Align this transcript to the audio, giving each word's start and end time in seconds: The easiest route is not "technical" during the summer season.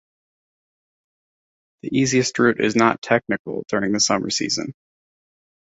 The 1.83 1.95
easiest 1.95 2.39
route 2.39 2.59
is 2.59 2.75
not 2.75 3.03
"technical" 3.03 3.63
during 3.69 3.91
the 3.91 3.99
summer 3.99 4.31
season. 4.31 4.73